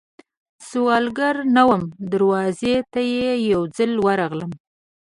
سوالګره 0.67 1.41
نه 1.55 1.63
وم، 1.67 1.83
دروازې 2.11 2.75
ته 2.91 3.01
یې 3.13 3.29
یوځل 3.51 3.91
ورغلم 4.05 4.51